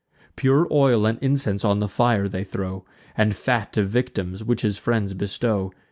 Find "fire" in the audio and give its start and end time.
1.87-2.27